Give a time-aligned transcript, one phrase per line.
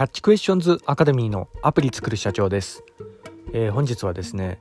[0.00, 2.84] キャッチクエスチョンズアカデミーのアプリ作る社長です、
[3.52, 4.58] えー、本日はですね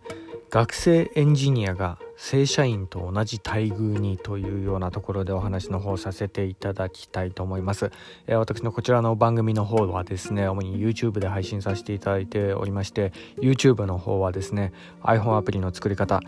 [0.50, 7.90] 学生エンジニアが正社員と同じ待遇にというようなところでお話の方させていただきたいと思います、
[8.28, 16.20] えー、私のこちらの番組の方はですね主に YouTube で配信させていただいておりまして YouTube の方はですね iPhone アプリの作り方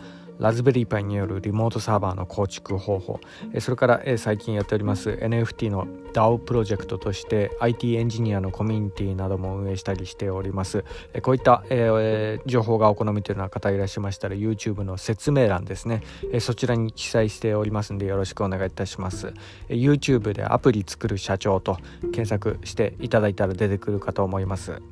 [0.42, 3.20] ラズベリーパイによるリモートサーバーの構築方法。
[3.60, 10.84] それから最近やっております NFT の DAO プロジェクトとして IT エンジニアのコミュニティなども運営したりしております。
[11.22, 11.62] こういった
[12.44, 16.02] 情報がお好みというような方いらっしゃいましたら YouTube の説明欄ですね。
[16.40, 19.32] そちらに記載しておりますのでよろしくお願いいたします。
[19.68, 21.76] YouTube でアプリ作る社長と
[22.12, 24.82] 検索していただいたら出てくるかと思います。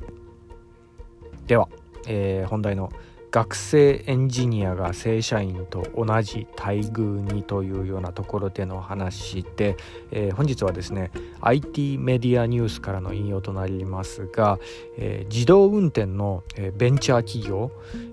[1.49, 1.69] では、
[2.07, 2.93] えー、本題の
[3.31, 9.77] 「学生エンジニアが正社員と同じ待遇にというようなところでの話で、
[10.11, 14.59] えー、本日はですね IT メディアニュースからの引用となりますが、
[14.99, 17.71] えー、自動運転の、えー、ベンチャー企業、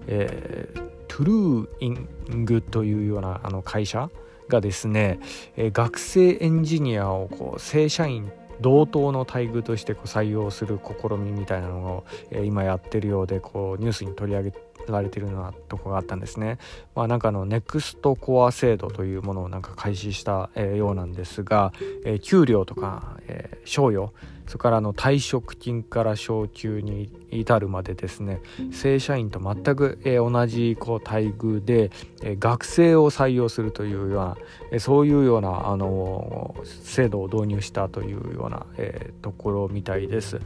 [0.08, 0.70] え
[1.08, 4.12] トゥルーイングというようなあの会社
[4.50, 5.20] がですね、
[5.56, 8.32] え学生エンジニアをこう正社員
[8.62, 16.58] 同等の待遇としてこう採用する試みみたいなのを、え今やってるようでこうニュースに取り上げてられているようなとこがあったんですね。
[16.96, 21.74] まあ、なんかあのネクストコア制度というものをなんか開始した、えようなんですが、
[22.06, 24.12] え給料とか、え賞与
[24.48, 31.92] それからの退職金から昇給に至るまでですね正社員と全く、え同じこう待遇で、
[32.24, 34.38] え学生を採用するというような、
[34.72, 40.40] えそういうようなあの制度を導入したというような、えところみたいです。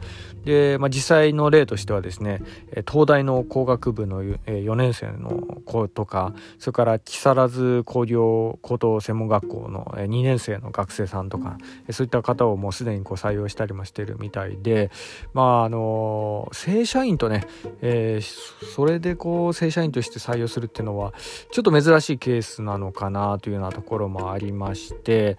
[0.44, 2.42] で、まあ、実際の例としてはですね
[2.88, 5.30] 東大の工学部の4年生の
[5.64, 11.58] 子とかそれから木更津工業高等専門学校の2年生の学生さんとか
[11.90, 14.90] そういった方をもうすでにこう採用したりもしててるみたいで
[15.32, 17.46] まああの正社員とね、
[17.80, 21.12] えー、それでこう正社員として採用するっていうのは
[21.50, 25.36] ちょっと珍しいケースなのかなというようなところもありまして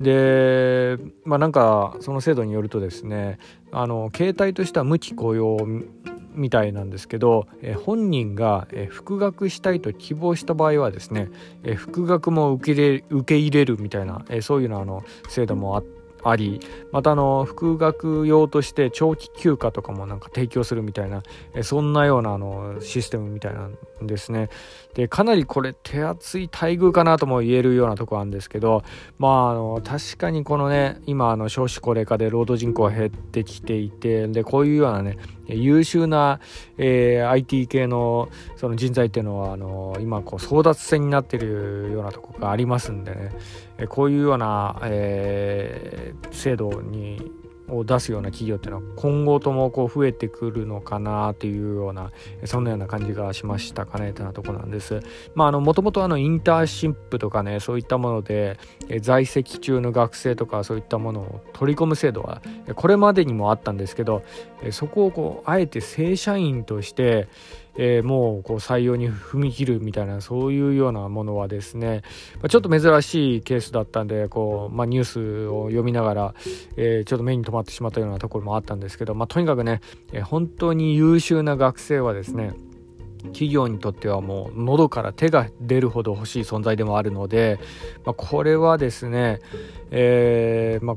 [0.00, 3.38] でまあなんかその制度によるとですね
[3.72, 5.58] あの携帯としては無期雇用
[6.36, 11.28] みたいなんですけど、え本人が、え復学したいと希望した場合はですね、
[11.64, 15.95] え復学も受け入れ受け入れるみたいな、えそういうのあの制度もあって。
[16.30, 16.60] あり
[16.92, 21.22] またあの副学用として長期休暇とかもなんか提供するみたいな
[21.54, 23.76] えそんなようなあのシステムみたいなん
[24.06, 24.48] ですね。
[24.94, 28.82] でかなりこれ手厚い待遇かなとも言えるようなとこあるんですけど
[29.18, 35.18] まああの確かにこのね今あの少子高齢化で労働人口が減ってきていてでこういうようなね
[35.48, 36.40] 優秀な、
[36.78, 43.32] えー、IT 系のその人材っていうのはあの今こう争奪戦になってるようなとこがありますんでね。
[43.78, 47.30] えこういうような、えー、制度に
[47.68, 52.12] を出すような企業っていうのは今後ともこう増えてくるのかなというような
[52.44, 55.00] そんなような感じがしましたかねというなところなんです。
[55.34, 58.58] まああのもともとあのインターンシップとかねそういったもので
[59.00, 62.42] 在籍中の学生とかそういったものを取り込む制度は
[62.74, 64.22] これまでにもあったんですけど
[64.70, 67.28] そこをこうあえて正社員として
[67.78, 72.02] えー、もうこう採用に踏み切るみたいなそういうようなものはですね、
[72.36, 76.34] まあ、ちょっと珍しいケースだったんでこう、まあ、ニュースを読みながら、
[76.76, 79.80] えー、ちょっと目に留まってしまったようなところもあったんですけど、まあ、とにかくね、
[80.12, 82.54] えー、本当に優秀な学生はですね
[83.26, 87.58] 企業にとってはもう喉から手が出るほど欲しい存在でもあるので、
[88.04, 89.40] まあ、これはですね、
[89.90, 90.96] えー、まあ、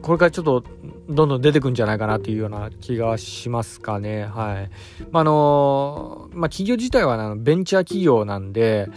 [0.00, 0.64] これからちょっと
[1.08, 4.24] どんどん出てくるんじゃないかなというような気がしますかね。
[4.24, 4.70] はい。
[5.10, 8.88] まあ、あのまあ、企業自体はベンチャー企業なんで、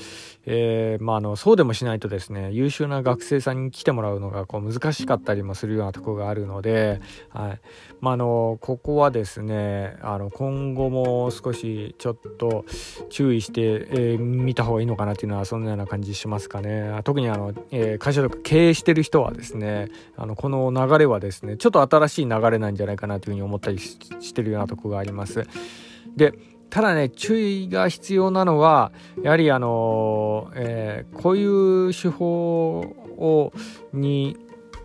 [0.48, 7.60] えー、まあ、あのそうでもしないとですね優秀な学生さんに来てもらうのがこう難しかったりもするようなところがあるので、はい
[8.00, 12.66] まあ、あのここはですねあの今後も少しちょっと
[13.10, 25.46] 注意して、えー、見た方がいいのかなっていうのはそんなような感じしますかね特にあの、えー、会社とか経営してる人はですねあのこの流れはですねちょっと新しい流れなんじゃないかなというふうに思ったりしてるようなとこがあります。
[26.16, 26.34] で
[26.70, 28.92] ただね注意が必要なのは
[29.22, 33.54] やはりあの、えー、こういう手法を
[33.94, 34.38] に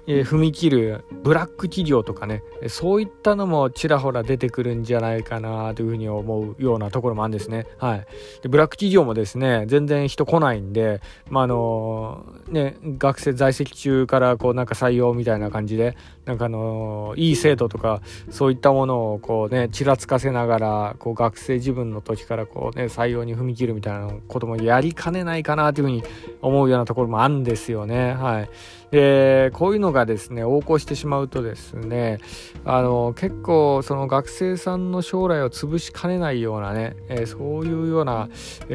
[0.07, 7.67] えー、踏み切るブラック企業とかねそういったのもちらほら出てくるんじゃないかなというふうに思うようなところもあるんですね。
[7.79, 8.07] はい、
[8.43, 26.03] でブラック企業もですね全然人来ないんで、まあのね、学生在籍中からこうなんか採用みたいな感じでなんかあのいい制度とかそういったものをこうねちらつかせながらこう学生自分の時からこうね採用に踏み切るみたいなこともやりかねないかなというふうに
[26.41, 28.15] 思うようなところもあるんですよね。
[28.15, 28.51] はい、
[28.91, 32.19] でこういうのがですね横行してしまうとですね
[32.65, 38.29] あの結構その学生さんの将来を潰しかねないようなね、えー、そういうような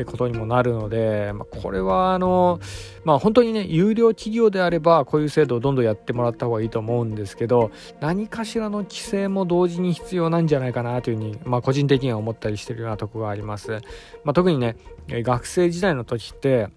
[0.06, 2.59] ことにもなるので、まあ、これはあの
[3.03, 13.81] まあ本当にね有料企業であればこういう制度をどんどんやってもらった方がいいと思うんですけど何かしらの規制も同時に必要なんじゃないかなというふうに、まあ、個人的には思ったりしてるようなところがあります。
[14.23, 14.77] まあ、特にね
[15.09, 16.69] 学生時代の時って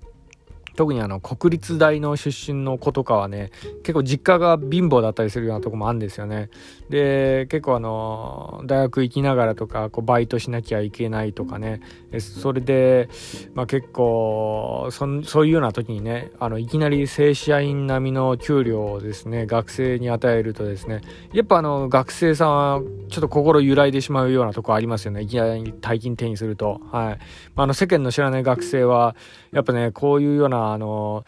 [0.79, 3.51] 特にあの国立大の出身の子とかはね
[3.83, 6.51] 結構実家が貧乏だったりするようなとこもあるんですよね。
[6.89, 11.81] で結構あの大学行きながらとかこうバイトしなきゃいけないとかね。
[12.21, 13.09] それで、
[13.55, 21.01] まあ、結構そそういうような時にねあのいきなり正社員並みの給料をですね学生に与えるとですね
[21.33, 25.23] やっぱあの学生さんはちょっと心揺らいでしまうようなとこありますよね。
[25.23, 26.81] いきなり大金手にすると。
[26.93, 27.19] はい、
[27.57, 29.17] まあ、あの世間の知らない学生は
[29.53, 31.25] やっぱねこういうようなあの、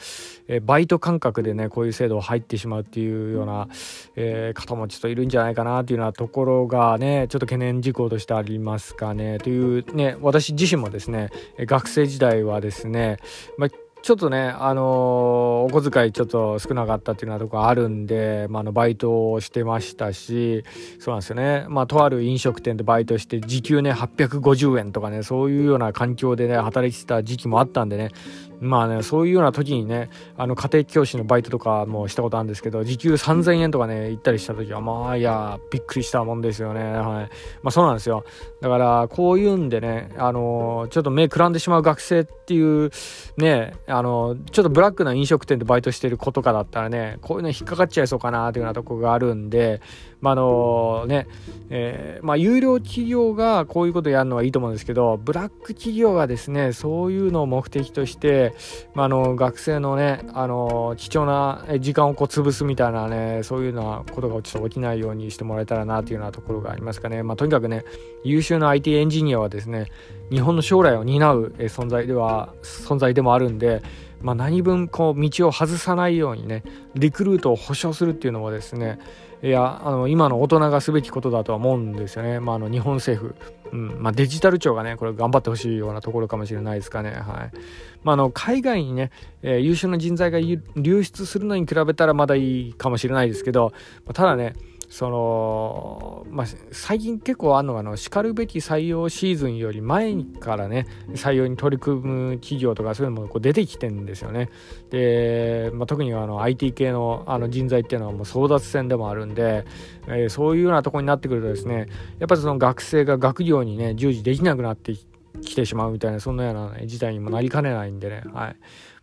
[0.49, 3.69] えバイト感覚でねこういう制度入ってしまうっていうような、
[4.17, 9.39] えー、方もちょっといるんじゃないかなっていうようなところがねちょっと懸念事項としてありますかね。
[9.39, 13.19] というね私自身もですね学生時代はですね、
[13.57, 13.71] まあ
[14.03, 20.65] ちょっとね、あのー、お小遣いちょっと少なかったっていうようなとこあるんで、まあ、のバイトをしてましたし
[20.99, 28.11] そうなんですよね、まあ、とある飲食店でバイトして時給ね850円とかねそういうような環境でね働いてた時期もあったんでね
[28.61, 36.83] まあね、そういうような時にね、あの家庭教師のバイトとかもしたことあるんですけど、時給3000円とかね、行ったりした時は、まあ、いや、びっくりしたもんですよね。
[36.83, 37.31] はい。
[37.63, 38.25] まあそうなんですよ。
[38.61, 42.91] だから、こういうんでね、あの、ちょっと目くらんでしまう学生っていう、
[43.39, 49.81] ね、あの、ちょっとブラックな飲食店でバイトしてる子とかだったらね、こういうの引っかかっちゃいそうかなというようなとこがあるんで、
[50.21, 51.27] まあ、のね、
[51.71, 58.55] えー、まあ、有料企業がこういうことやるのはいいと思うんですけど、ブラック企業がですね、そういうのを目的として、
[58.95, 67.23] まあ、あの、学生のね、あの、貴重な時間をこう潰すみたいなね、そういうようなことがちょっと起きないようにしてもらえたらなというようなところがありますかね。
[67.23, 67.85] まあ、とにかくね、
[68.25, 69.87] 優秀な IT エンジニアはですね、
[70.31, 73.83] 日本の将来を担う存在では、存在でもあるんで、
[74.23, 76.63] まあ、何分こう道を外さないようにね
[76.95, 78.99] リクルートを保証するっていうのはですね
[79.43, 83.35] いやあの今の大人がすべきことだとは思うんですよね、まあ、あの日本政府、
[83.73, 84.03] うん。
[84.03, 87.57] まあ、デジタル庁がねこれ頑張ってほしいようなところかもしれないですかね、はい。
[88.05, 89.11] まあ、あの海外にね、
[89.43, 93.73] えー、優秀な人材が流出するのに比べたらまだいいかもしれないですけど
[94.13, 94.55] ただね
[94.91, 104.51] その、まあ、最近結構あるのがしかるべき採用シーズンより前からね採用に取り組む企業とかそういうのもこう出てきてるんですよね。
[104.91, 109.65] で、まあ、特にあの IT 系のあの人材っていうのはもう争奪戦でもあるんで、
[110.09, 111.87] えー、そういうようなところになってくるとですね
[112.19, 114.95] やっぱりその学生が学業にね従事できなくなって
[115.41, 118.25] きてしまうみたいなそんなような、ね、事態にもなりかねないんでね。
[118.33, 118.57] はい。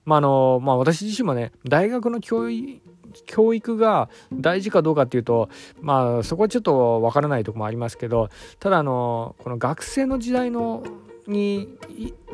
[0.03, 2.81] まああのまあ、私自身もね大学の教育
[3.25, 5.49] 教育が大事かどうかっていうと
[5.81, 8.29] まあそこはちょっとわからないとこもありますけど
[8.59, 10.83] ただあのこの学生の時代の
[11.27, 11.67] に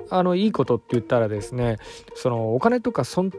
[0.10, 1.78] あのいいことって言ったらですね
[2.16, 3.32] そのお金とか損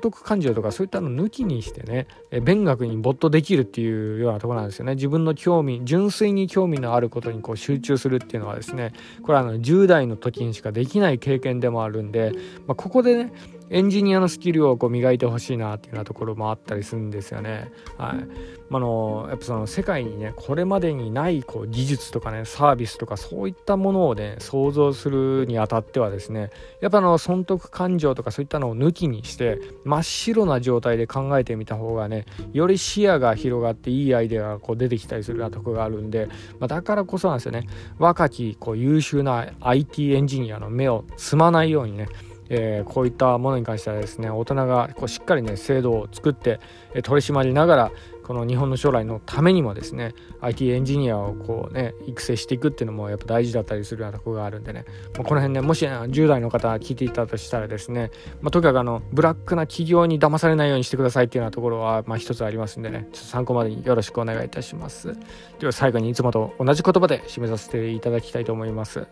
[0.00, 2.06] 得感情とかそういったの抜きにしてね
[2.42, 4.94] 勉学に没頭できるっていうようなところなんですよね。
[4.94, 8.92] 自分の興味純粋に興味のあることにこう集中するっていうのはですね
[9.22, 12.32] これはあの10代の時にしかできない経験でもあるんで、
[12.66, 13.32] まあ、ここでね
[13.70, 17.70] エンジニアのスキルをこう磨いてほしいなっていうようなところもあったりするんですよね。
[17.96, 18.58] はい。
[18.70, 26.50] あのやっぱその世界にねこれまでにないこう技術とかねサービスとかそういったものをね想像するにあたってはですね
[26.82, 36.26] やっぱの損得感情とかそういったのを抜きにして真っ白な状態で考えてみた方がねより視野が広がっていいアイデアがこう出てきたりするようなとこがあるんで、
[36.58, 37.66] まあ、だからこそなんですよね
[37.98, 42.08] 若きこう優秀な IT エンジニアの目をつまないようにね
[42.48, 46.60] えー、こういったものに関してはですね大人がこうしっかりね制度を作って、
[46.94, 47.92] え取り締まりながら
[48.28, 58.10] この日本の将来のためにもですね IT エンジニアをこうね育成していくっていうのもやっぱ大事だったりするようなとこがあるんでね、まあ、この辺ねもし10代の方聞いていたとしたらですね、
[58.42, 65.16] まあ、とにかくあのブラックな企業に騙されないようにしてくださいっていうようなところはまあ一つありますんでねちょっと参考までによろしくお願いいたします。
[65.58, 69.06] では最後にいつもと同じ言葉で締めさせていただきたいと思います。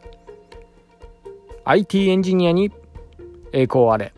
[1.64, 2.70] IT エンジニアに
[3.56, 4.12] 栄光あれ。